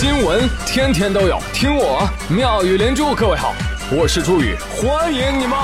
[0.00, 3.16] 新闻天天都有，听我妙语连珠。
[3.16, 3.52] 各位好，
[3.90, 5.58] 我是朱宇，欢迎你们。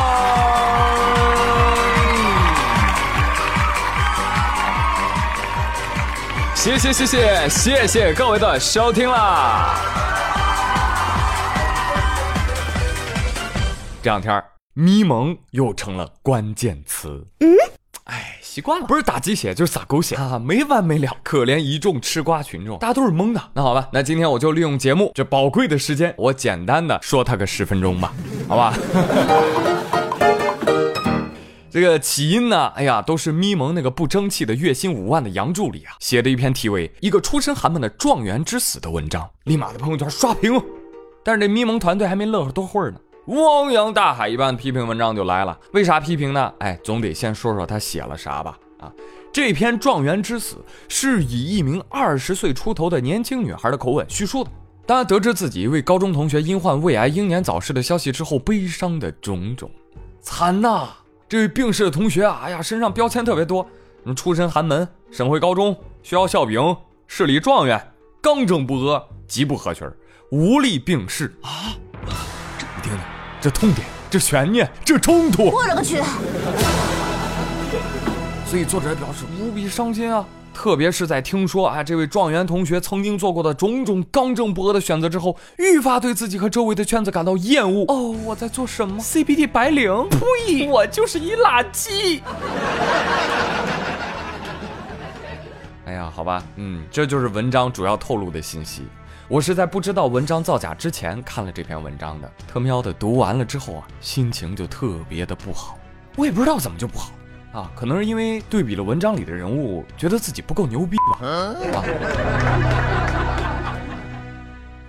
[6.57, 9.77] 谢谢谢谢谢谢各位的收听啦！
[14.03, 14.43] 这两天
[14.73, 17.25] 咪蒙又成了关键词。
[17.39, 17.55] 嗯，
[18.05, 18.39] 哎。
[18.41, 21.11] 习惯了，不是打鸡血就是撒狗血啊，没完没了。
[21.25, 23.43] 可怜一众吃瓜群众，大家都是懵的。
[23.53, 28.15] 那好吧，那今天我就利用节目这宝贵的时间，我简单的说他个十分钟吧，
[28.47, 28.73] 好吧？
[31.69, 40.63] 这个起因呢，哎呀，都是咪蒙那个不争气的月薪五万的杨助理啊，写的一篇题为《一个出身寒门的状元之死》的文章，立马在朋友圈刷屏。
[41.25, 43.01] 但是这咪蒙团队还没乐呵多会儿呢。
[43.27, 46.53] 汪洋大海一般批评文章就来了，为啥批评呢？
[46.59, 48.59] 哎，总得先说说他写了啥吧。
[48.81, 48.93] 啊，
[49.33, 50.57] 这篇状元之死
[50.89, 54.51] 是以一名二十岁出头的年轻女孩的口吻叙述的。
[54.87, 59.71] 当他得知自己一位高中同学因患胃癌英年早逝的消息之后，悲伤的种种，
[60.21, 60.89] 惨呐！
[61.27, 63.63] 这位病逝的同学啊，哎呀，身上标签特别多，
[64.03, 69.89] 什么出身寒门、省会高中、学校笑柄、市里状元、刚正不阿、极不合群、
[70.31, 71.73] 无力病逝啊！
[72.77, 73.14] 你听听。
[73.45, 76.01] 这痛点，这悬念，这冲突，我勒个去！
[78.47, 87.85] 所以作者表示无比伤心啊，特别是在听说啊这位状元同学曾经做过的种种刚正不阿的选择之后，愈发对自己和周围的圈子感到厌恶。
[87.89, 90.09] 哦，我在做什么？CBD 白领？
[90.09, 90.67] 呸！
[90.67, 92.23] 我就是一垃圾。
[95.85, 98.85] 哎呀，好吧，嗯，这就是文章主要透露的信息。
[99.27, 105.79] 我是在不知道文章造假之前看了这篇文章的，特喵的读完了之后啊，心情就特别的不好。
[106.17, 107.11] 我也不知道怎么就不好
[107.53, 111.27] 啊，可能是因为对比了文章里的人物，觉得自己不够牛逼吧。
[111.27, 111.55] 啊，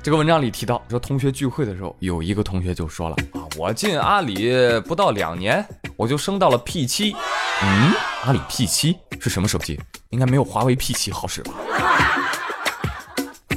[0.04, 7.16] 这个文章里提到说，同学聚会的时候，有一个同学就说了啊，我进阿里不到两年，我就升到了 P 七。
[7.64, 7.94] 嗯，
[8.26, 9.80] 阿里 P 七是什么手机？
[10.10, 11.54] 应该没有华为 P 七好使吧？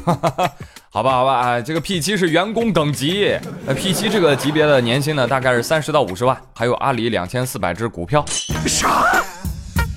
[0.98, 3.32] 好吧，好吧，啊，这个 P 七是员工等级，
[3.64, 8.24] 那 P 七这个级别的年薪呢，大概是三十到五十万，还有阿里两千四百只股票。
[8.66, 8.88] 啥？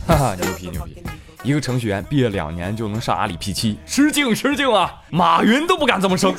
[0.06, 1.02] 哈哈，牛皮牛皮！
[1.42, 4.94] 一个程序员毕业两年就能上阿里 P 七，失敬失敬啊！
[5.10, 6.36] 马云都不敢这么升。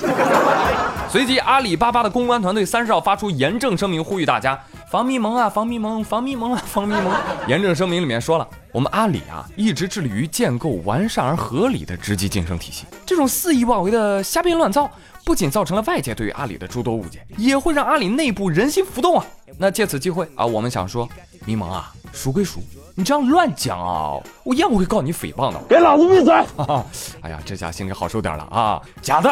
[1.10, 4.56] 随即，阿里巴巴的公关团队三十号发出严正声明，呼吁大家。
[4.88, 7.12] 防迷蒙啊，防迷蒙，防迷蒙啊，防迷蒙！
[7.48, 12.86] 严正声明里面说了，我们阿里啊，一直致力于建构完善而合理的职级晋升体系。
[13.04, 14.90] 这种肆意妄为的瞎编乱造，
[15.26, 19.26] 不仅造成了外界对于阿里的诸多误解，也会让阿里内部人心浮动啊！
[19.58, 21.06] 那借此机会啊，我们想说，
[21.44, 22.60] 迷蒙啊，孰归孰？
[22.94, 25.60] 你这样乱讲啊，我一样会告你诽谤的！
[25.68, 26.34] 给老子闭嘴！
[27.20, 28.80] 哎呀，这下心里好受点了啊！
[29.02, 29.30] 假的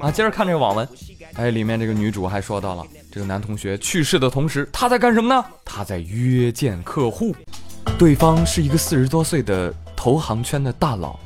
[0.00, 0.10] 啊！
[0.10, 0.88] 接着看这个网文。
[1.34, 2.82] 哎，里面这个女主还说到了，
[3.12, 5.44] 这个男同学去世的同时，他在干什么呢？
[5.62, 7.36] 他在约见客户，
[7.98, 11.18] 对方是一个四十多岁的投行圈的大佬，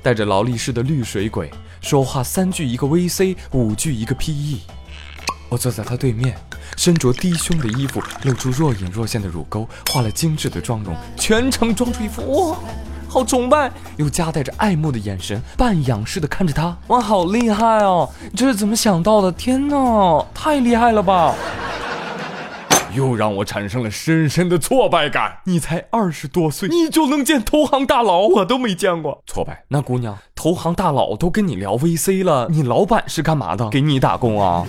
[0.00, 4.60] 带着劳力士的绿水鬼，说话三句一个 VC，五句一个 PE。
[5.48, 6.36] 我坐在他对面，
[6.76, 12.56] 身着低胸的衣服，露出若隐若现的乳沟，化了精致的妆容，全程装出一副哇。
[13.08, 16.76] 好崇拜，又夹带着爱慕的眼神，半仰视的看着他。
[16.86, 18.08] 哇，好厉害哦！
[18.36, 19.32] 这是怎么想到的？
[19.32, 21.34] 天哪，太厉害了吧！
[22.94, 25.38] 又让我产生了深深的挫败感。
[25.44, 28.26] 你才二十多岁，你就能见投行大佬？
[28.26, 29.22] 我都没见过。
[29.26, 29.64] 挫败。
[29.68, 33.68] 那姑娘，投行大佬都跟你聊 VC 了，你老板是干嘛的？
[33.70, 34.66] 给你打工啊？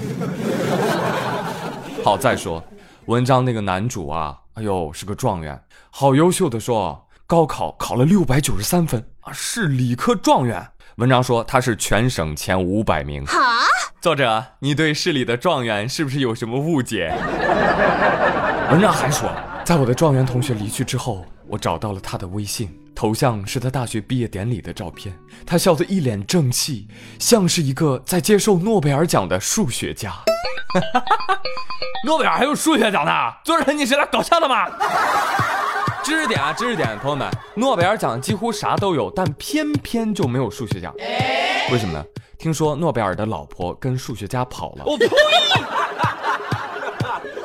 [2.03, 2.63] 好，再说，
[3.05, 7.07] 文章那个男主啊，哎呦，是个状元，好优秀的说。
[7.27, 10.67] 高考考了六百九十三分啊，是理科状元。
[10.97, 13.25] 文章说他是全省前五百名。
[13.25, 13.39] 哈，
[14.01, 17.13] 作者，你对市里的状元是不是有什么误解？
[18.71, 19.31] 文章还说，
[19.63, 26.87] 在我的状元同学离去之后，我找到了他的微信，头像是他大学毕业典礼的照片，他笑得一脸正气，
[27.19, 30.11] 像是一个在接受诺贝尔奖的数学家。
[32.03, 33.11] 诺贝尔还有数学奖呢？
[33.45, 34.67] 作者，你是来搞笑的吗？
[36.03, 40.93] 知识点啊，知识点，朋友们，诺贝尔奖几乎啥都有，但偏偏就没有数学奖，
[41.71, 42.03] 为什么呢？
[42.37, 44.83] 听说诺贝尔的老婆跟数学家跑了。
[44.85, 45.07] 我呸！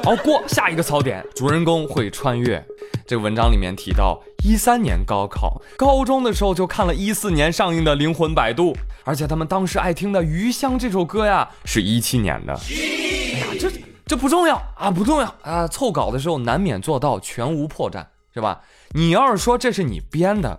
[0.03, 2.64] 好过下一个槽点，主人公会穿越。
[3.06, 8.73] 这个文章里面提到，一三年高考，高中的时候就看了一四年上映的《灵魂摆渡》，
[9.05, 12.53] 而且他们当时爱听的《余香》这首歌呀，是一七年的。
[12.53, 13.70] 哎呀，这
[14.06, 15.69] 这不重要啊，不重要啊！
[15.69, 18.05] 凑稿的时候难免做到全无破绽。
[18.37, 18.61] 是吧？
[18.91, 20.59] 你要是说这是你编的，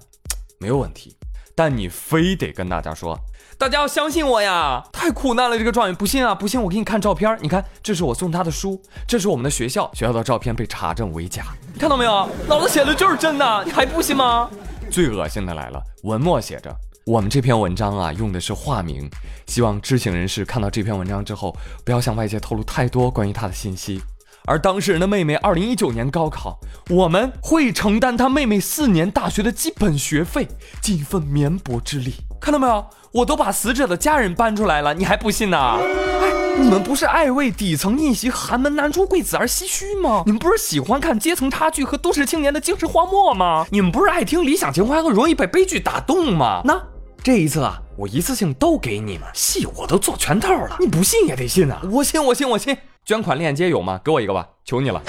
[0.60, 1.16] 没有问题。
[1.56, 3.20] 但你非得跟大家说，
[3.58, 4.84] 大家要相信我呀！
[4.92, 12.30] 太苦难了，这个状元，不信啊，不信我给你看照片，你看，这是我送他的书，这是我们的学校，学校的照片被查证为假，你看到没有？
[12.48, 14.50] 老子写的就是真的，你还不信吗？
[14.90, 16.76] 最恶心的来了，文末写着，
[17.06, 19.08] 我们这篇文章啊，用的是化名，
[19.48, 24.02] 希望知情人士看到这篇文章之后，不要向外界透露太多关于他的信息。
[24.48, 26.58] 而当事人的妹妹，二零一九年高考，
[26.90, 30.48] 我们会承担他妹妹四年大学的基本学费，
[30.82, 32.16] 尽一份绵薄之力。
[32.40, 32.86] 看到没有？
[33.12, 35.58] 我都把死者的家人搬出来了，你还不信呢？
[35.58, 40.24] 哎，你们不是爱为底层逆袭、寒门难出贵子而唏嘘吗？
[40.26, 43.66] 你们不是喜欢看阶层差距和都市青年的精神荒漠吗？
[43.70, 46.62] 你们不是爱听理想情怀和容易被悲剧打动吗？
[46.64, 46.82] 那
[47.22, 51.82] 这一次啊，我一次性都给你们，戏我都做全套了，你不信也得信啊！
[51.92, 52.78] 我信，我信，我信。
[53.08, 54.02] 捐款链接有吗？
[54.04, 55.02] 给我一个吧，求你了。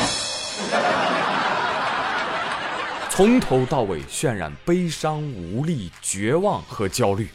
[3.11, 7.29] 从头到尾渲染悲伤、无力、绝望和焦虑，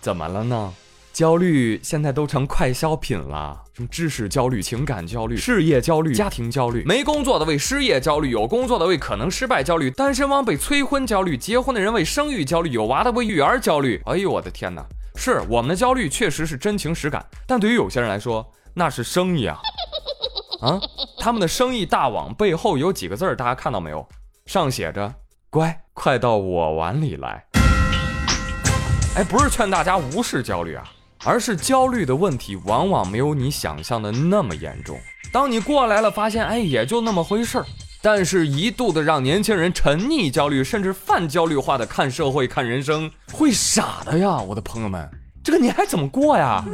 [0.00, 0.74] 怎么了呢？
[1.12, 14.02] 焦虑现在都成快消品了，什么知识焦虑、情感焦虑、事业焦虑、家庭焦虑，没工作的为失业焦虑，有工作的为可能失败焦虑，单身汪被催婚焦虑，结婚的人为生育焦虑，有娃的为育儿焦虑。
[14.06, 14.84] 哎呦我的天哪！
[15.14, 18.44] 是我们的焦虑确实是真情实感，但对于有些人来说，
[18.74, 19.60] 那是生意啊。
[20.62, 20.80] 啊，
[21.18, 24.08] 他们的生意大网背后有几个字儿，大家看到没有？
[24.46, 25.12] 上写着
[25.50, 27.44] “乖，快到我碗里来”。
[29.18, 30.84] 哎，不是劝大家无视焦虑啊，
[31.24, 34.96] 而是焦虑的问题往往没有你想象的那么严重。
[35.32, 37.66] 当你过来了，发现哎，也就那么回事儿。
[38.00, 45.08] 但是，一度的让年轻人沉溺焦虑，甚至泛焦虑化的看社会、看人生，会傻的呀，我的朋友们，
[45.42, 46.64] 这个年还怎么过呀？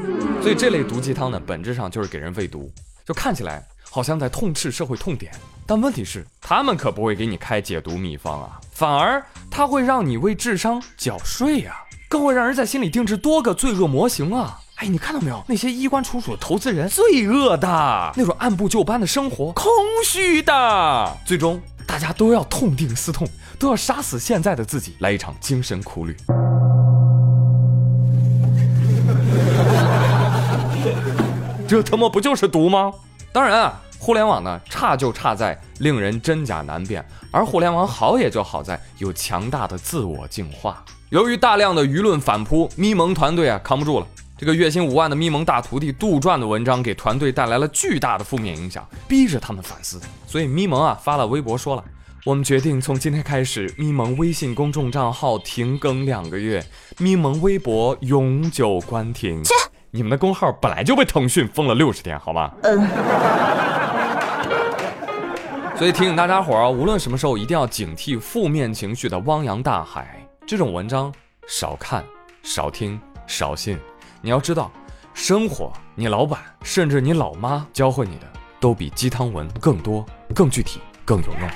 [0.43, 2.70] 所以这类毒鸡汤呢，本质上就是给人喂毒，
[3.06, 3.62] 就看起来。
[3.90, 5.32] 好像在痛斥社会痛点，
[5.67, 11.76] 但问题是，他们可不会给你开解毒秘方啊，反而他会让你为智商缴税呀，
[12.08, 14.61] 更会让人在心里定制多个罪恶模型啊！
[14.76, 15.43] 哎，你看到没有？
[15.49, 19.67] 那些衣冠楚楚的投资人，罪恶的那种按部就班的生活，空
[20.05, 23.26] 虚的，最终大家都要痛定思痛，
[23.58, 26.17] 都要杀死现在的自己，来一场精神苦旅。
[31.67, 32.93] 这他妈不就是毒吗？
[33.33, 40.85] 当然啊，互联网呢差就差在令人真假难辨，而互联网好也就好在有强大的自我净化。
[41.11, 44.07] 由于大量的舆论反扑，咪蒙团队啊扛不住了。
[44.37, 50.01] 这个月薪五万的咪蒙大徒弟杜撰的文章给团队带来了巨大的负面影响，逼着他们反思。
[50.27, 51.85] 所以咪蒙啊发了微博说了
[52.25, 56.65] ：“我们决定从今天开始，咪蒙微信公众账号停更两个月，
[56.99, 59.43] 咪蒙微博永久关停。”
[59.93, 59.99] 切。
[59.99, 62.50] 你们的工号本来就被腾讯封了六十天，好吗？
[62.62, 62.88] 嗯。
[65.76, 70.20] 所以提醒大家伙儿，无论什么时候，一定要警惕负面情绪的汪洋大海。
[70.46, 71.12] 这种文章
[71.46, 72.05] 少看、
[72.43, 73.79] 少听、少信。
[74.20, 74.73] 你要知道，
[75.14, 78.26] 生活，你老板甚至你老妈教会你的，
[78.58, 81.49] 都比鸡汤文更多、更具体、更有用。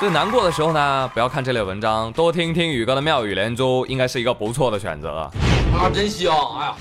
[0.00, 5.30] 最难过的时候呢，不要看这类文章，多听听宇哥的妙语连珠，应该是一个不错的选择。
[5.74, 6.32] 啊，真香！
[6.58, 6.74] 哎呀，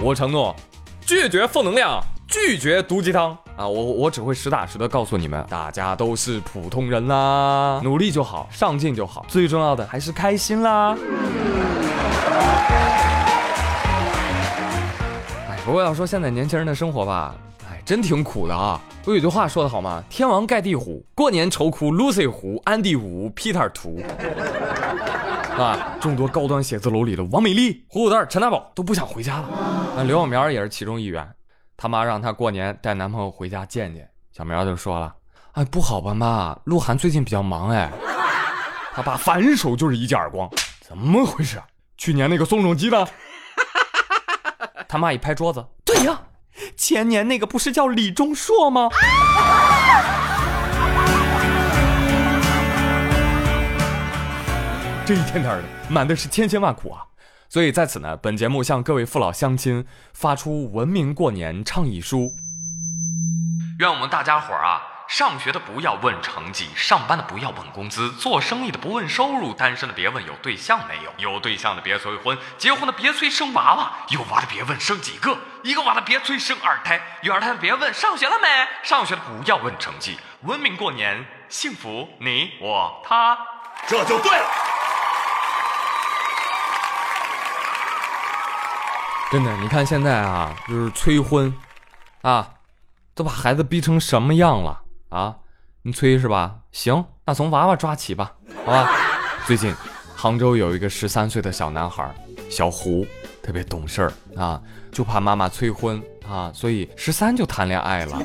[0.00, 0.54] 我承诺，
[1.00, 3.66] 拒绝负能量，拒绝毒鸡汤啊！
[3.66, 10.96] 我我只会实打实的告诉你们，大家都是普通人啦，努力就好，上进就好，最重要的还是开心啦。
[15.48, 17.34] 哎，不过要说现在年轻人的生活吧，
[17.70, 18.80] 哎，真挺苦的啊。
[19.04, 20.02] 不有句话说的好吗？
[20.08, 24.00] 天王盖地虎，过年愁哭 Lucy 胡，安迪五，Peter 图。
[25.62, 25.96] 啊！
[26.00, 29.48] 众多高端写字楼里的王美丽、胡虎蛋、陈大宝都不想回家了。
[29.96, 31.26] 那刘小苗也是其中一员。
[31.76, 34.08] 他妈让她过年带男朋友回家见见。
[34.36, 35.14] 小苗就说了
[35.52, 36.56] ：“哎，不好吧，妈？
[36.64, 37.90] 鹿晗最近比较忙哎。”
[38.94, 40.50] 他爸反手就是一记耳光
[40.86, 41.62] ：“怎么回事？
[41.96, 43.08] 去年那个宋仲基的？”
[44.88, 46.20] 他妈一拍桌子：“对呀，
[46.76, 48.88] 前年那个不是叫李钟硕吗？”
[55.04, 57.02] 这一天天的，满的是千辛万苦啊！
[57.48, 62.30] 所以在此呢，本节目向各位父老乡亲发出文明过年倡议书：
[63.80, 78.46] 愿我们大家伙儿啊，上学的不要问成绩，上班的不要问工资，做生意的不问收入，单身的别问有对象没有，有对象的别催婚，结婚的别催生娃娃，有娃的别问生几个，一个娃的别催生二胎，有二胎的别问上学了没，
[78.84, 83.36] 上学的不要问成绩，文明过年，幸福你我他，
[83.88, 84.46] 这就对了。
[89.32, 91.50] 真的，你看现在啊，就是催婚，
[92.20, 92.52] 啊，
[93.14, 95.36] 都把孩子逼成什么样了啊？
[95.80, 96.56] 你催是吧？
[96.70, 98.34] 行，那从娃娃抓起吧，
[98.66, 98.90] 好吧。
[99.48, 99.74] 最近，
[100.14, 102.14] 杭州有一个十三岁的小男孩
[102.50, 103.06] 小胡，
[103.42, 104.60] 特别懂事儿啊，
[104.92, 108.22] 就怕妈妈催婚啊，所以十三就谈恋爱了。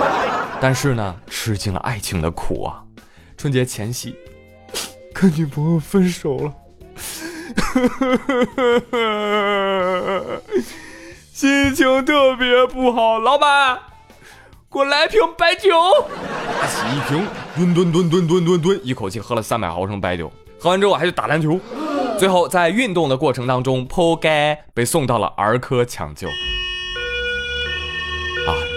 [0.58, 2.82] 但是呢，吃尽了爱情的苦啊。
[3.36, 4.16] 春节前夕，
[5.12, 6.54] 跟女朋友分手了，
[11.32, 13.18] 心情特别不好。
[13.18, 13.78] 老板，
[14.72, 15.70] 给我来瓶白酒。
[16.60, 20.32] 拿起一瓶，吨吨吨吨吨吨吨，一口气喝了三百毫升白酒。
[20.58, 21.60] 喝完之后还去打篮球，
[22.18, 26.28] 最后在运动的过程当中扑街，被送到了儿科抢救。
[26.28, 26.32] 啊，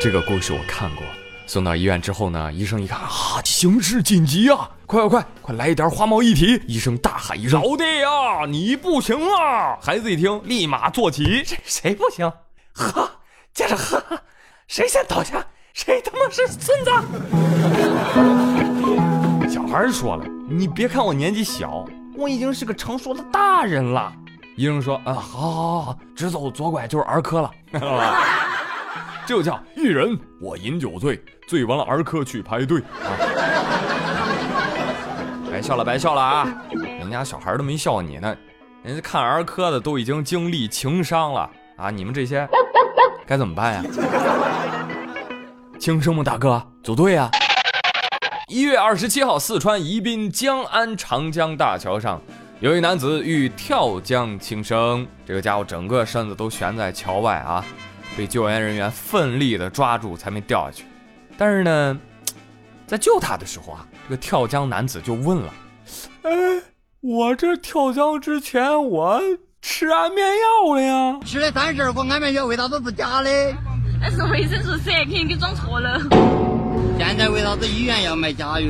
[0.02, 1.04] 这个故事我看过。
[1.50, 6.62] 送到医院之后呢，医生一看啊，形势紧急啊，快快快，快来一点花毛一体！
[6.68, 12.32] 医生大喊一声：“老弟呀，你不行啊！”孩子一听，立马坐起：“谁谁不行？
[12.72, 13.10] 喝，
[13.52, 14.00] 接着喝，
[14.68, 16.92] 谁先倒下，谁他妈是孙子！”
[19.50, 21.84] 小孩说了：“你别看我年纪小，
[22.16, 24.14] 我已经是个成熟的大人了。”
[24.56, 27.52] 医生说：“啊，好好好，直走左拐就是儿科了。
[29.30, 33.14] ”这叫一人我饮酒醉，醉完了儿科去排队啊。
[35.52, 36.48] 白笑了，白笑了啊！
[36.72, 38.36] 人家小孩都没笑你呢，
[38.82, 41.92] 人家看儿科的都已经经历情伤了啊！
[41.92, 42.50] 你们这些
[43.28, 43.84] 该怎么办呀？
[45.78, 46.60] 轻生吗，大哥？
[46.82, 47.30] 组队呀！
[48.48, 52.20] 一月二十七号，四川宜宾江安长江大桥上，
[52.62, 57.64] 有一男子欲跳江轻生，这个家伙整个身子都悬在桥外啊。
[58.20, 60.84] 被救援人员奋力的抓住，才没掉下去。
[61.38, 61.98] 但是呢，
[62.86, 65.54] 在救他的时候啊，这个跳江男子就问了
[66.24, 66.32] ：“哎，
[67.00, 69.22] 我这跳江之前我
[69.62, 71.18] 吃安眠药了呀？
[71.26, 73.30] 吃了三十二个安眠药，为啥子是假的？
[74.02, 75.98] 那是维生素 C，，肯定给装错了。
[76.98, 78.68] 现在为啥子医院要卖假药？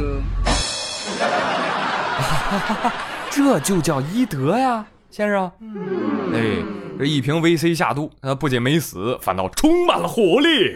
[3.31, 5.51] 这就叫医德呀，先生。
[6.35, 6.78] 哎。
[6.99, 10.75] 这一瓶 VC 下肚，他不仅没死，反倒充满了活力。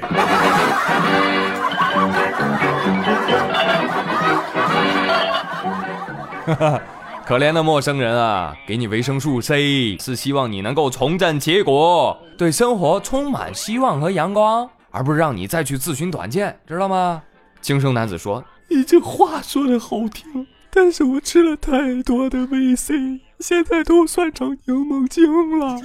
[7.26, 17.22] 可怜的陌生人啊，给你维生素 C 是希望你能够重振旗鼓，对生活充满希望和阳光，而不是让你再去自寻短见，知道吗？
[17.62, 25.78] 轻生男子说：“你这话说的好听，但是我吃了太多的 VC。”现在都算成柠檬精了，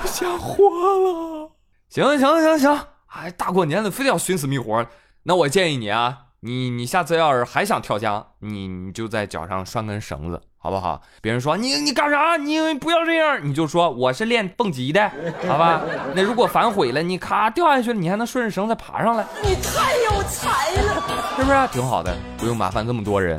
[0.00, 1.50] 不想活了。
[1.90, 4.86] 行行行行，哎，大过年的非要寻死觅活，
[5.24, 11.02] 那我建议你啊，你你下次要是还想跳江，你你就在脚上拴根绳子，好不好？
[11.20, 12.38] 别人说你你干啥？
[12.38, 15.12] 你不要这样，你就说我是练蹦极的，
[15.46, 15.82] 好吧？
[16.16, 19.26] 那如果反悔了，你咔掉下去了，你还能顺着绳子爬上来。
[19.42, 21.68] 你太有才了，是不是？
[21.70, 23.38] 挺好的，不用麻烦这么多人。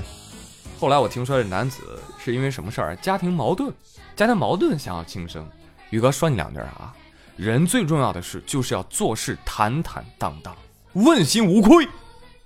[0.79, 2.95] 后来我听说这男子是因为什么事儿？
[2.97, 3.69] 家庭矛盾，
[4.15, 5.45] 家庭矛盾想要轻生。
[5.89, 6.93] 宇哥说你两句啊，
[7.35, 10.55] 人最重要的是就是要做事坦坦荡荡，
[10.93, 11.89] 问心无愧，是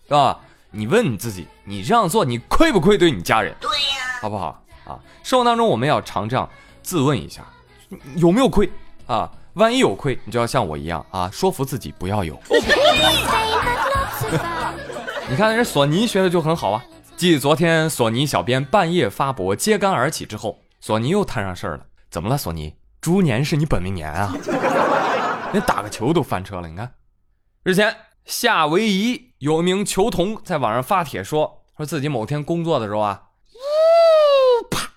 [0.09, 0.39] 吧？
[0.71, 3.55] 你问你自己，你这样做你亏不亏对你家人？
[3.61, 4.97] 对呀，好不好啊？
[5.21, 6.49] 生活当中我们要常这样
[6.81, 7.45] 自问一下，
[8.15, 8.67] 有没有亏
[9.05, 9.29] 啊？
[9.53, 12.35] 万一有亏，你就要像我一样啊，说服自己不要有。
[15.29, 16.83] 你看人索尼学的就很好啊。
[17.23, 21.85] 继昨天索尼小编半夜发博揭竿而起之后，索尼又摊上事儿了。
[22.11, 22.75] 怎么了，索尼？
[22.99, 24.35] 猪年是你本命年啊！
[25.53, 26.67] 连打个球都翻车了。
[26.67, 26.95] 你看，
[27.63, 33.21] 日前夏威夷有一名球童在网上发帖说，说自己某天工作的时候啊，
[33.53, 34.89] 呜啪，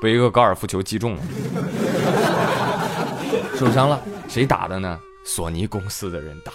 [0.00, 1.22] 被一个高尔夫球击中了，
[3.58, 4.00] 受伤了。
[4.28, 4.96] 谁打的呢？
[5.24, 6.52] 索尼公司的人打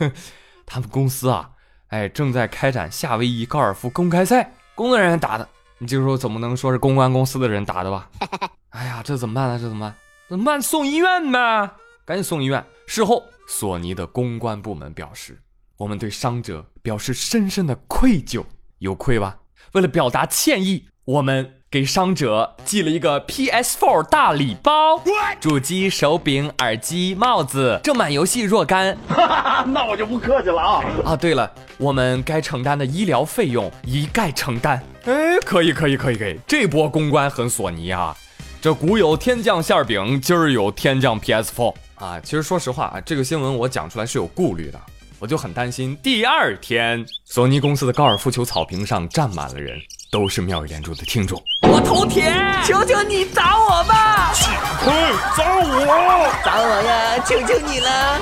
[0.00, 0.12] 的，
[0.64, 1.50] 他们公司啊，
[1.88, 5.48] 哎，正在开展夏威夷高尔夫公开赛，工作人员打的。
[5.78, 8.10] 你这时候怎么能说是公关公司的人打的吧？
[8.70, 9.58] 哎呀，这怎么办呢？
[9.58, 9.94] 这怎么办？
[10.28, 10.60] 怎么办？
[10.60, 11.70] 送医院呗，
[12.04, 12.64] 赶紧送医院。
[12.86, 15.40] 事后，索尼的公关部门表示，
[15.76, 18.44] 我们对伤者表示深深的愧疚，
[18.78, 19.38] 有愧吧？
[19.72, 21.54] 为了表达歉意，我们。
[21.70, 24.98] 给伤者寄了一个 PS4 大礼包，
[25.38, 28.96] 主机、手柄、耳机、帽子，正版游戏若干。
[29.68, 30.82] 那我就不客气了啊！
[31.04, 34.82] 啊，对了，我们该承担的医疗费用一概承担。
[35.04, 38.16] 哎，可以，可以，可以，可以，这波公关很索尼啊！
[38.62, 42.18] 这古有天降馅饼，今儿有天降 PS4 啊！
[42.20, 44.80] 其实说实话啊，这个新闻我讲出来是有顾虑的，
[45.18, 49.78] 我就很担心第二天索尼公司的高尔夫球草坪上站满了人。
[50.10, 51.38] 都是妙语连珠的听众，
[51.68, 52.32] 我头铁，
[52.64, 54.32] 求求你砸我吧！
[54.80, 57.18] 嘿，找我，砸我呀！
[57.26, 58.18] 求求你了！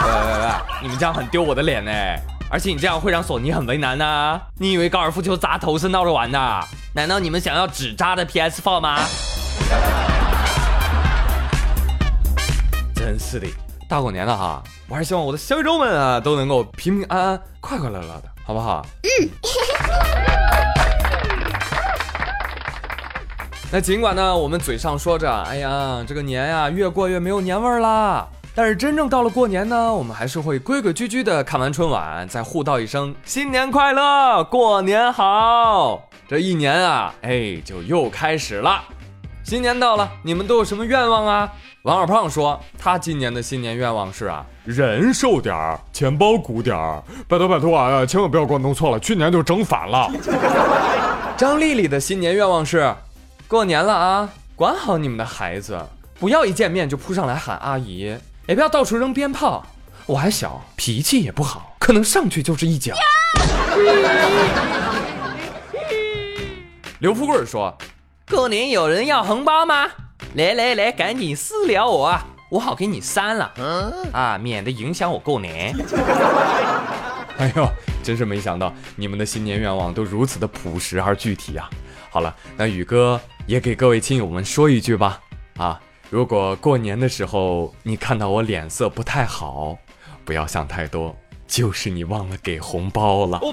[0.00, 0.48] 喂喂喂，
[0.80, 1.92] 你们这样很丢我的脸呢！
[2.50, 6.64] 而且你这样会让索尼很为难呐、你以为高尔夫球砸头是闹着玩的？
[6.94, 8.98] 难道你们想要纸扎的 PS4 吗？
[12.94, 13.46] 真是的，
[13.86, 18.86] 大过年的哈，我还是希望我的小宇宙们啊都能够平平安安、快快乐乐的，好不好？
[19.02, 20.35] 嗯。
[23.72, 36.08] 那尽管呢，我们嘴上说着，哎呀，这个年呀越过越没有年味儿啦，但是真正到了过年呢，我们还是会规规矩矩的看完春晚，再互道一声新年快乐，过年好。
[36.28, 38.80] 这一年啊，哎，就又开始了。
[39.42, 41.52] 新年到了，你们都有什么愿望啊？
[41.82, 50.10] 王二胖说，他今年的新年愿望是啊，人瘦点儿，钱包鼓点儿，拜托拜托啊，千万不要给我弄错了，去年就整反了。
[51.36, 52.92] 张丽丽的新年愿望是，
[53.48, 55.80] 过年了啊，管好你们的孩子，
[56.18, 58.16] 不要一见面就扑上来喊阿姨，
[58.48, 59.64] 也不要到处扔鞭炮。
[60.04, 62.96] 我还小，脾气也不好，可能上去就是一脚。
[66.98, 67.76] 刘富贵说，
[68.28, 69.86] 过年有人要红包吗？
[70.34, 73.52] 来来来，赶紧私聊我啊，我好给你删了
[74.12, 75.72] 啊，免得影响我过年。
[77.38, 77.68] 哎呦，
[78.02, 81.70] 真是没想到你们的新年愿望都如此的朴实而具体啊！
[82.10, 85.20] 好了，那宇哥也给各位亲友们说一句吧，
[85.56, 89.78] 啊，如果过年的时候你看到我脸色不太好，
[90.24, 91.14] 不要想太多，
[91.46, 93.38] 就是你忘了给红包了。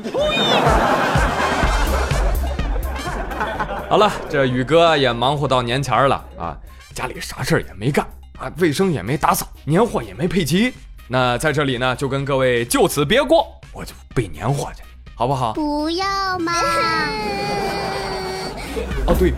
[3.88, 6.58] 好了，这宇哥也忙活到年前了啊，
[6.96, 8.04] 家里啥事儿也没干
[8.40, 10.74] 啊，卫生也没打扫，年货也没配齐。
[11.08, 14.82] 那在这里呢，就跟各位就此别过，我就备年货去，
[15.14, 15.54] 好不好？
[15.54, 16.06] 不要
[16.40, 16.52] 嘛！
[19.06, 19.32] 哦，对，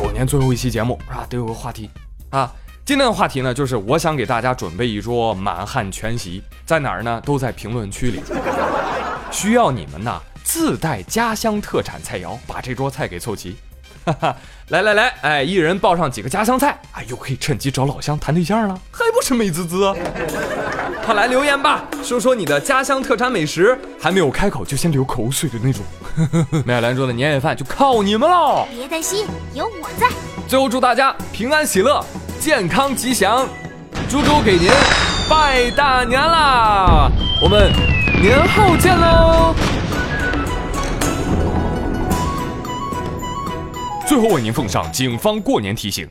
[0.00, 1.90] 狗年最后一期节目啊，得有个话题
[2.30, 2.50] 啊。
[2.86, 7.20] 今天的话题呢，就是我想给大家准备一桌满汉全席，在哪儿呢？
[7.22, 8.22] 都在评论区里，
[9.30, 13.56] 需要你们呐自带家乡特产菜肴，把这桌菜给凑齐。
[14.06, 14.36] 哈哈，
[14.68, 19.94] 来来来，哎，一人报上几个家乡菜，哎，又可以趁机找老乡谈对象了，还不是美滋滋？
[21.04, 25.82] 快来留言吧，说说你的家乡特产美食，还没有开口就先流口水的那种。
[26.64, 28.66] 麦兰桌的年夜饭就靠你们喽！
[28.74, 30.08] 别担心，有我在。
[30.48, 32.04] 最后祝大家平安喜乐、
[32.40, 33.46] 健康吉祥，
[34.08, 34.70] 猪猪给您
[35.28, 37.10] 拜大年啦！
[37.42, 37.70] 我们
[38.20, 39.54] 年后见喽！
[44.10, 46.04] 最后为您奉上警方过年提醒：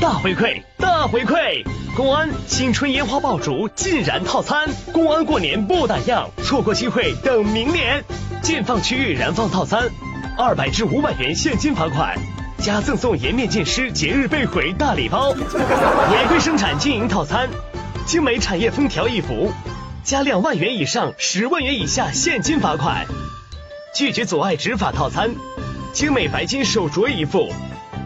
[0.00, 1.64] 大回馈，大回馈！
[1.96, 8.02] 公安新春烟花爆竹尽燃套餐，公安过年不打烊，错过机会等明年。
[8.42, 9.88] 禁放区域燃放套餐，
[10.36, 12.18] 二百至五百元现金罚款，
[12.58, 15.28] 加赠送颜面见师节日备毁大礼包。
[15.30, 17.48] 违规生产经营套餐，
[18.04, 19.52] 精美产业封条一幅，
[20.02, 23.06] 加两万元以上十万元以下现金罚款。
[23.94, 25.30] 拒绝阻碍执法套餐，
[25.94, 27.52] 精美白金手镯一副。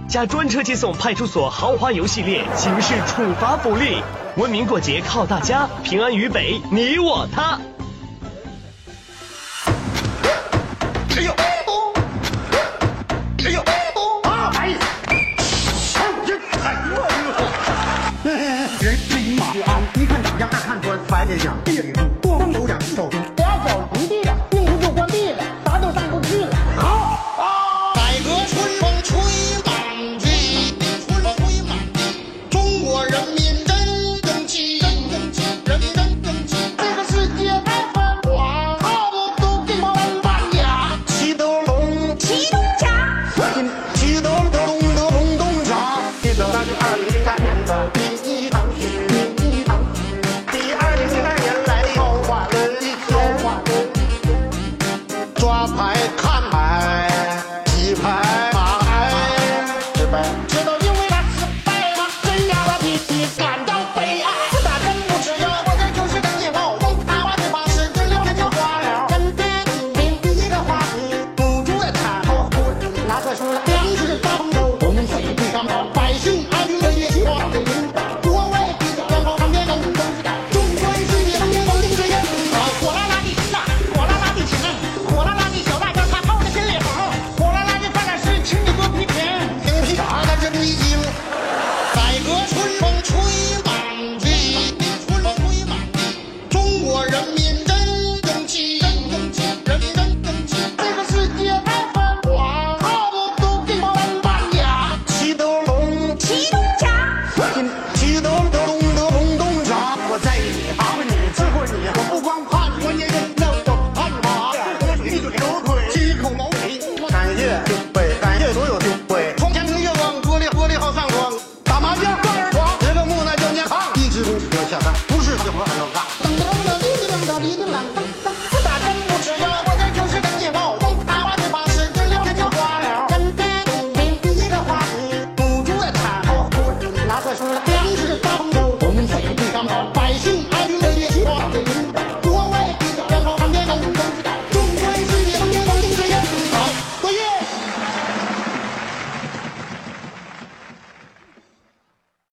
[0.08, 4.02] 加专车接送派出所豪华游系列刑事处罚福利，
[4.36, 7.58] 文明过节靠大家，平安渝北，你我他。
[11.16, 11.32] 哎呦，
[13.44, 13.60] 哎呦，
[14.30, 14.52] 啊！
[14.54, 14.76] 哎，
[15.08, 15.16] 哎。
[18.24, 21.56] 哎哎人是一马安，一看长相，二看穿，白脸相，